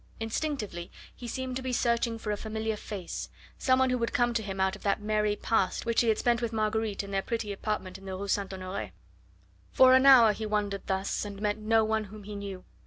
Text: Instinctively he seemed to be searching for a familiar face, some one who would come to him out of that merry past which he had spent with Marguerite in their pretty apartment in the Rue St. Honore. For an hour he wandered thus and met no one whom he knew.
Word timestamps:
Instinctively 0.19 0.89
he 1.15 1.27
seemed 1.27 1.55
to 1.57 1.61
be 1.61 1.71
searching 1.71 2.17
for 2.17 2.31
a 2.31 2.35
familiar 2.35 2.75
face, 2.75 3.29
some 3.59 3.77
one 3.77 3.91
who 3.91 3.99
would 3.99 4.13
come 4.13 4.33
to 4.33 4.41
him 4.41 4.59
out 4.59 4.75
of 4.75 4.81
that 4.81 4.99
merry 4.99 5.35
past 5.35 5.85
which 5.85 6.01
he 6.01 6.07
had 6.07 6.17
spent 6.17 6.41
with 6.41 6.51
Marguerite 6.51 7.03
in 7.03 7.11
their 7.11 7.21
pretty 7.21 7.53
apartment 7.53 7.99
in 7.99 8.05
the 8.07 8.15
Rue 8.15 8.27
St. 8.27 8.51
Honore. 8.51 8.93
For 9.71 9.93
an 9.93 10.07
hour 10.07 10.33
he 10.33 10.47
wandered 10.47 10.87
thus 10.87 11.23
and 11.23 11.39
met 11.39 11.57
no 11.59 11.83
one 11.83 12.05
whom 12.05 12.23
he 12.23 12.35
knew. 12.35 12.63